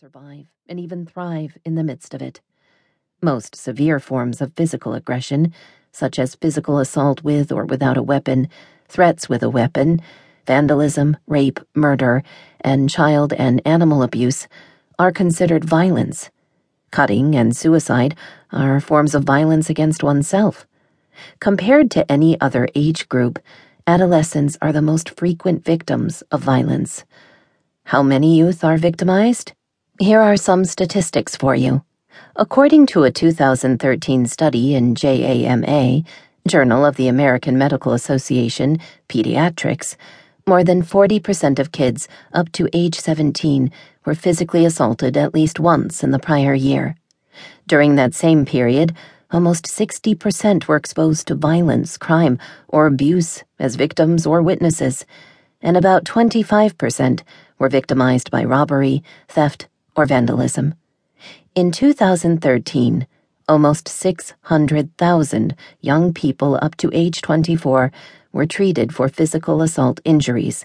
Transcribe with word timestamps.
survive 0.00 0.46
and 0.68 0.78
even 0.78 1.04
thrive 1.04 1.58
in 1.64 1.74
the 1.74 1.82
midst 1.82 2.14
of 2.14 2.22
it. 2.22 2.40
Most 3.20 3.56
severe 3.56 3.98
forms 3.98 4.40
of 4.40 4.52
physical 4.54 4.94
aggression, 4.94 5.52
such 5.90 6.20
as 6.20 6.36
physical 6.36 6.78
assault 6.78 7.24
with 7.24 7.50
or 7.50 7.64
without 7.64 7.96
a 7.96 8.02
weapon, 8.02 8.48
threats 8.86 9.28
with 9.28 9.42
a 9.42 9.50
weapon, 9.50 10.00
vandalism, 10.46 11.16
rape, 11.26 11.58
murder, 11.74 12.22
and 12.60 12.88
child 12.88 13.32
and 13.32 13.60
animal 13.64 14.04
abuse, 14.04 14.46
are 15.00 15.10
considered 15.10 15.64
violence. 15.64 16.30
Cutting 16.92 17.34
and 17.34 17.56
suicide 17.56 18.14
are 18.52 18.78
forms 18.78 19.16
of 19.16 19.24
violence 19.24 19.68
against 19.68 20.04
oneself. 20.04 20.64
Compared 21.40 21.90
to 21.90 22.08
any 22.08 22.40
other 22.40 22.68
age 22.76 23.08
group, 23.08 23.40
adolescents 23.84 24.56
are 24.62 24.72
the 24.72 24.80
most 24.80 25.10
frequent 25.10 25.64
victims 25.64 26.22
of 26.30 26.40
violence. 26.40 27.04
How 27.86 28.04
many 28.04 28.36
youth 28.36 28.62
are 28.62 28.76
victimized? 28.76 29.54
Here 30.00 30.20
are 30.20 30.36
some 30.36 30.64
statistics 30.64 31.34
for 31.34 31.56
you. 31.56 31.82
According 32.36 32.86
to 32.86 33.02
a 33.02 33.10
2013 33.10 34.26
study 34.26 34.76
in 34.76 34.94
JAMA, 34.94 36.04
Journal 36.46 36.84
of 36.84 36.94
the 36.94 37.08
American 37.08 37.58
Medical 37.58 37.92
Association, 37.92 38.78
Pediatrics, 39.08 39.96
more 40.46 40.62
than 40.62 40.84
40% 40.84 41.58
of 41.58 41.72
kids 41.72 42.06
up 42.32 42.52
to 42.52 42.68
age 42.72 42.94
17 42.94 43.72
were 44.04 44.14
physically 44.14 44.64
assaulted 44.64 45.16
at 45.16 45.34
least 45.34 45.58
once 45.58 46.04
in 46.04 46.12
the 46.12 46.20
prior 46.20 46.54
year. 46.54 46.94
During 47.66 47.96
that 47.96 48.14
same 48.14 48.46
period, 48.46 48.94
almost 49.32 49.64
60% 49.64 50.68
were 50.68 50.76
exposed 50.76 51.26
to 51.26 51.34
violence, 51.34 51.96
crime, 51.98 52.38
or 52.68 52.86
abuse 52.86 53.42
as 53.58 53.74
victims 53.74 54.26
or 54.26 54.42
witnesses, 54.42 55.04
and 55.60 55.76
about 55.76 56.04
25% 56.04 57.22
were 57.58 57.68
victimized 57.68 58.30
by 58.30 58.44
robbery, 58.44 59.02
theft, 59.26 59.66
or 59.98 60.06
vandalism. 60.06 60.74
In 61.56 61.72
2013, 61.72 63.06
almost 63.48 63.88
600,000 63.88 65.56
young 65.80 66.14
people 66.14 66.56
up 66.62 66.76
to 66.76 66.88
age 66.92 67.20
24 67.20 67.90
were 68.30 68.46
treated 68.46 68.94
for 68.94 69.08
physical 69.08 69.60
assault 69.60 70.00
injuries, 70.04 70.64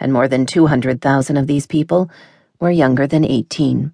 and 0.00 0.12
more 0.12 0.26
than 0.26 0.44
200,000 0.44 1.36
of 1.36 1.46
these 1.46 1.68
people 1.68 2.10
were 2.58 2.72
younger 2.72 3.06
than 3.06 3.24
18. 3.24 3.92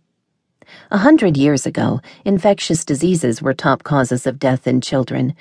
A 0.90 0.98
hundred 0.98 1.36
years 1.36 1.66
ago, 1.66 2.00
infectious 2.24 2.82
diseases 2.86 3.42
were 3.42 3.52
top 3.52 3.82
causes 3.82 4.26
of 4.26 4.38
death 4.38 4.66
in 4.66 4.80
children. 4.80 5.34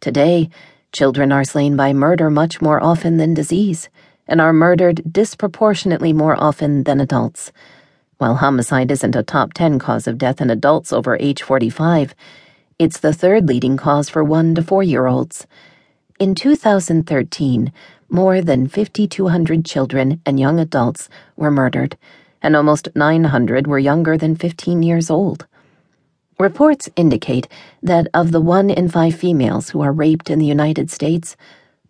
Today, 0.00 0.48
children 0.92 1.32
are 1.32 1.44
slain 1.44 1.76
by 1.76 1.92
murder 1.92 2.30
much 2.30 2.62
more 2.62 2.82
often 2.82 3.18
than 3.18 3.34
disease, 3.34 3.90
and 4.26 4.40
are 4.40 4.54
murdered 4.54 5.02
disproportionately 5.12 6.14
more 6.14 6.40
often 6.42 6.84
than 6.84 6.98
adults. 6.98 7.52
While 8.18 8.36
homicide 8.36 8.90
isn't 8.90 9.14
a 9.14 9.22
top 9.22 9.52
10 9.52 9.78
cause 9.78 10.06
of 10.06 10.16
death 10.16 10.40
in 10.40 10.48
adults 10.48 10.90
over 10.90 11.18
age 11.20 11.42
45, 11.42 12.14
it's 12.78 12.98
the 12.98 13.12
third 13.12 13.46
leading 13.46 13.76
cause 13.76 14.08
for 14.08 14.24
1 14.24 14.54
to 14.54 14.62
4 14.62 14.82
year 14.82 15.06
olds. 15.06 15.46
In 16.18 16.34
2013, 16.34 17.70
more 18.08 18.40
than 18.40 18.68
5,200 18.68 19.66
children 19.66 20.22
and 20.24 20.40
young 20.40 20.58
adults 20.58 21.10
were 21.36 21.50
murdered, 21.50 21.98
and 22.40 22.56
almost 22.56 22.88
900 22.94 23.66
were 23.66 23.78
younger 23.78 24.16
than 24.16 24.34
15 24.34 24.82
years 24.82 25.10
old. 25.10 25.46
Reports 26.38 26.88
indicate 26.96 27.48
that 27.82 28.08
of 28.14 28.32
the 28.32 28.40
one 28.40 28.70
in 28.70 28.88
five 28.88 29.14
females 29.14 29.70
who 29.70 29.82
are 29.82 29.92
raped 29.92 30.30
in 30.30 30.38
the 30.38 30.46
United 30.46 30.90
States, 30.90 31.36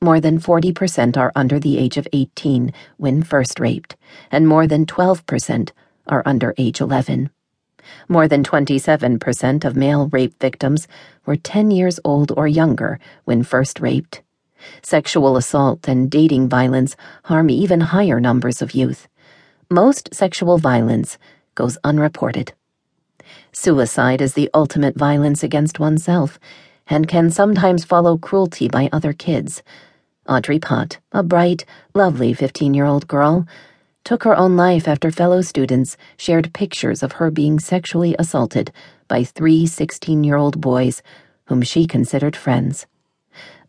more 0.00 0.18
than 0.18 0.40
40% 0.40 1.16
are 1.16 1.30
under 1.36 1.60
the 1.60 1.78
age 1.78 1.96
of 1.96 2.08
18 2.12 2.72
when 2.96 3.22
first 3.22 3.60
raped, 3.60 3.94
and 4.32 4.48
more 4.48 4.66
than 4.66 4.86
12% 4.86 5.70
are 6.06 6.22
under 6.24 6.54
age 6.58 6.80
11. 6.80 7.30
More 8.08 8.28
than 8.28 8.42
27% 8.42 9.64
of 9.64 9.76
male 9.76 10.08
rape 10.08 10.38
victims 10.40 10.88
were 11.24 11.36
10 11.36 11.70
years 11.70 12.00
old 12.04 12.32
or 12.36 12.48
younger 12.48 12.98
when 13.24 13.42
first 13.42 13.80
raped. 13.80 14.22
Sexual 14.82 15.36
assault 15.36 15.88
and 15.88 16.10
dating 16.10 16.48
violence 16.48 16.96
harm 17.24 17.50
even 17.50 17.80
higher 17.80 18.20
numbers 18.20 18.62
of 18.62 18.74
youth. 18.74 19.08
Most 19.70 20.14
sexual 20.14 20.58
violence 20.58 21.18
goes 21.54 21.78
unreported. 21.84 22.52
Suicide 23.52 24.20
is 24.20 24.34
the 24.34 24.50
ultimate 24.54 24.96
violence 24.96 25.42
against 25.42 25.80
oneself 25.80 26.38
and 26.88 27.08
can 27.08 27.30
sometimes 27.30 27.84
follow 27.84 28.16
cruelty 28.16 28.68
by 28.68 28.88
other 28.92 29.12
kids. 29.12 29.62
Audrey 30.28 30.58
Pott, 30.58 30.98
a 31.12 31.22
bright, 31.22 31.64
lovely 31.94 32.32
15 32.32 32.74
year 32.74 32.84
old 32.84 33.08
girl, 33.08 33.46
took 34.06 34.22
her 34.22 34.36
own 34.36 34.56
life 34.56 34.86
after 34.86 35.10
fellow 35.10 35.42
students 35.42 35.96
shared 36.16 36.54
pictures 36.54 37.02
of 37.02 37.10
her 37.14 37.28
being 37.28 37.58
sexually 37.58 38.14
assaulted 38.20 38.70
by 39.08 39.24
three 39.24 39.66
16 39.66 40.22
year 40.22 40.36
old 40.36 40.60
boys 40.60 41.02
whom 41.46 41.60
she 41.60 41.88
considered 41.88 42.36
friends. 42.36 42.86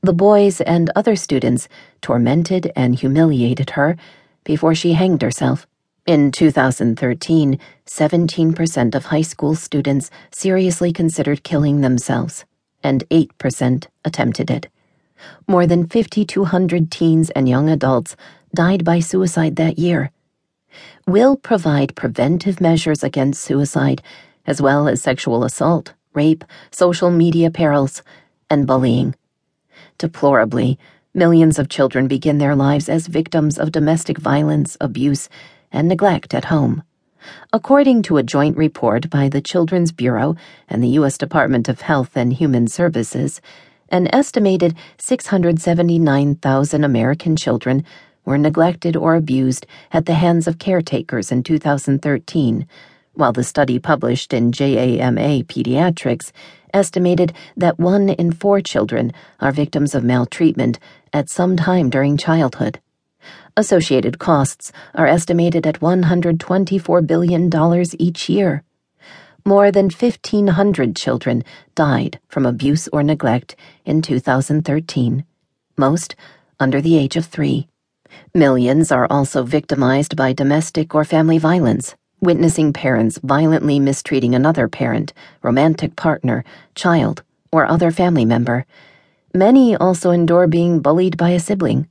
The 0.02 0.14
boys 0.14 0.62
and 0.62 0.92
other 0.96 1.16
students 1.16 1.68
tormented 2.02 2.72
and 2.76 2.94
humiliated 2.94 3.72
her 3.72 3.98
before 4.44 4.76
she 4.76 4.94
hanged 4.94 5.24
herself. 5.24 5.66
In 6.06 6.32
2013, 6.32 7.58
17% 7.88 8.94
of 8.94 9.06
high 9.06 9.24
school 9.24 9.56
students 9.56 10.12
seriously 10.32 10.94
considered 10.94 11.44
killing 11.44 11.82
themselves, 11.82 12.46
and 12.84 13.04
8% 13.10 13.88
attempted 14.06 14.52
it. 14.52 14.68
More 15.48 15.66
than 15.66 15.88
5,200 15.88 16.92
teens 16.92 17.32
and 17.32 17.50
young 17.50 17.70
adults 17.70 18.16
died 18.54 18.86
by 18.86 19.00
suicide 19.00 19.56
that 19.56 19.80
year 19.80 20.12
will 21.06 21.36
provide 21.36 21.96
preventive 21.96 22.60
measures 22.62 23.04
against 23.04 23.42
suicide, 23.42 24.02
as 24.46 24.62
well 24.62 24.88
as 24.88 25.02
sexual 25.02 25.44
assault, 25.44 25.94
rape, 26.14 26.44
social 26.72 27.12
media 27.12 27.52
perils, 27.52 28.04
and 28.50 28.68
bullying. 28.68 29.16
Deplorably, 29.98 30.78
millions 31.14 31.58
of 31.58 31.70
children 31.70 32.08
begin 32.08 32.38
their 32.38 32.56
lives 32.56 32.88
as 32.88 33.08
victims 33.08 33.58
of 33.58 33.72
domestic 33.72 34.18
violence, 34.18 34.78
abuse, 34.80 35.30
and 35.72 35.88
neglect 35.88 36.34
at 36.34 36.46
home. 36.46 36.84
According 37.52 38.04
to 38.04 38.18
a 38.18 38.24
joint 38.24 38.56
report 38.56 39.10
by 39.10 39.28
the 39.28 39.42
Children's 39.42 39.92
Bureau 39.92 40.36
and 40.70 40.84
the 40.84 40.96
U.S. 41.00 41.18
Department 41.18 41.68
of 41.68 41.82
Health 41.82 42.16
and 42.16 42.32
Human 42.32 42.68
Services, 42.68 43.42
an 43.90 44.08
estimated 44.14 44.76
679,000 44.98 46.84
American 46.84 47.36
children 47.36 47.84
were 48.28 48.38
neglected 48.38 48.98
or 48.98 49.16
abused 49.16 49.66
at 49.94 50.06
the 50.06 50.14
hands 50.14 50.48
of 50.48 50.60
caretakers 50.60 51.32
in 51.32 51.42
2013, 51.42 52.68
while 53.14 53.32
the 53.32 53.44
study 53.44 53.80
published 53.80 54.34
in 54.34 54.52
JAMA 54.52 55.46
Pediatrics 55.46 56.34
estimated 56.74 57.32
that 57.56 57.80
one 57.80 58.10
in 58.10 58.34
four 58.34 58.60
children 58.60 59.14
are 59.40 59.54
victims 59.54 59.96
of 59.96 60.04
maltreatment 60.04 60.78
at 61.14 61.30
some 61.30 61.56
time 61.56 61.90
during 61.90 62.18
childhood. 62.18 62.82
Associated 63.56 64.20
costs 64.20 64.74
are 64.94 65.08
estimated 65.08 65.66
at 65.66 65.80
$124 65.80 67.08
billion 67.08 67.50
each 67.98 68.28
year. 68.28 68.62
More 69.46 69.72
than 69.72 69.86
1,500 69.86 70.98
children 70.98 71.46
died 71.76 72.20
from 72.28 72.46
abuse 72.46 72.90
or 72.90 73.04
neglect 73.04 73.56
in 73.86 74.02
2013, 74.02 75.24
most 75.78 76.18
under 76.60 76.82
the 76.82 76.98
age 76.98 77.16
of 77.16 77.26
three. 77.26 77.70
Millions 78.34 78.92
are 78.92 79.08
also 79.10 79.44
victimized 79.44 80.16
by 80.16 80.34
domestic 80.34 80.94
or 80.94 81.04
family 81.04 81.38
violence, 81.38 81.96
witnessing 82.20 82.74
parents 82.74 83.20
violently 83.24 83.80
mistreating 83.80 84.34
another 84.34 84.68
parent, 84.68 85.14
romantic 85.42 85.96
partner, 85.96 86.44
child, 86.76 87.24
or 87.52 87.66
other 87.66 87.92
family 87.92 88.26
member. 88.26 88.66
Many 89.34 89.76
also 89.76 90.12
endure 90.12 90.48
being 90.48 90.80
bullied 90.80 91.18
by 91.18 91.30
a 91.30 91.40
sibling. 91.40 91.88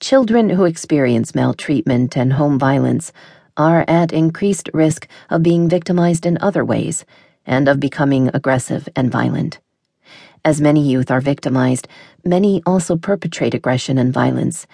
Children 0.00 0.50
who 0.50 0.64
experience 0.64 1.34
maltreatment 1.34 2.16
and 2.16 2.32
home 2.32 2.58
violence 2.58 3.12
are 3.56 3.84
at 3.86 4.12
increased 4.12 4.68
risk 4.74 5.06
of 5.30 5.42
being 5.42 5.68
victimized 5.68 6.26
in 6.26 6.36
other 6.40 6.64
ways 6.64 7.04
and 7.46 7.68
of 7.68 7.78
becoming 7.78 8.28
aggressive 8.34 8.88
and 8.96 9.10
violent. 9.10 9.60
As 10.44 10.60
many 10.60 10.86
youth 10.86 11.10
are 11.10 11.20
victimized, 11.20 11.88
many 12.24 12.62
also 12.66 12.96
perpetrate 12.96 13.54
aggression 13.54 13.96
and 13.96 14.12
violence 14.12 14.66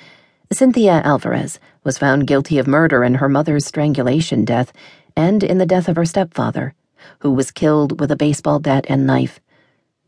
Cynthia 0.53 1.01
Alvarez 1.05 1.61
was 1.85 1.97
found 1.97 2.27
guilty 2.27 2.59
of 2.59 2.67
murder 2.67 3.05
in 3.05 3.15
her 3.15 3.29
mother's 3.29 3.65
strangulation 3.65 4.45
death 4.45 4.73
and 5.17 5.45
in 5.45 5.59
the 5.59 5.65
death 5.65 5.89
of 5.89 5.95
her 5.95 6.05
stepfather, 6.05 6.75
who 7.21 7.31
was 7.31 7.53
killed 7.53 8.01
with 8.01 8.11
a 8.11 8.17
baseball 8.17 8.59
bat 8.59 8.85
and 8.89 9.07
knife. 9.07 9.39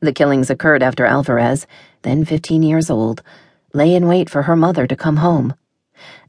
The 0.00 0.12
killings 0.12 0.50
occurred 0.50 0.82
after 0.82 1.06
Alvarez, 1.06 1.68
then 2.02 2.24
15 2.24 2.64
years 2.64 2.90
old, 2.90 3.22
lay 3.72 3.94
in 3.94 4.08
wait 4.08 4.28
for 4.28 4.42
her 4.42 4.56
mother 4.56 4.84
to 4.88 4.96
come 4.96 5.18
home. 5.18 5.54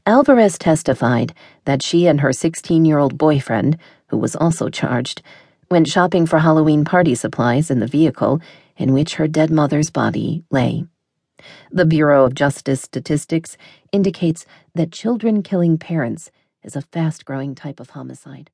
Alvarez 0.06 0.58
testified 0.58 1.34
that 1.64 1.82
she 1.82 2.06
and 2.06 2.20
her 2.20 2.32
16 2.32 2.84
year 2.84 2.98
old 2.98 3.18
boyfriend, 3.18 3.78
who 4.06 4.16
was 4.16 4.36
also 4.36 4.68
charged, 4.68 5.22
went 5.72 5.88
shopping 5.88 6.24
for 6.24 6.38
Halloween 6.38 6.84
party 6.84 7.16
supplies 7.16 7.68
in 7.68 7.80
the 7.80 7.88
vehicle 7.88 8.40
in 8.76 8.92
which 8.92 9.16
her 9.16 9.26
dead 9.26 9.50
mother's 9.50 9.90
body 9.90 10.44
lay. 10.50 10.84
The 11.70 11.86
Bureau 11.86 12.24
of 12.24 12.34
Justice 12.34 12.82
Statistics 12.82 13.56
indicates 13.92 14.46
that 14.74 14.92
children 14.92 15.42
killing 15.42 15.78
parents 15.78 16.30
is 16.62 16.76
a 16.76 16.82
fast 16.82 17.24
growing 17.24 17.54
type 17.54 17.80
of 17.80 17.90
homicide. 17.90 18.50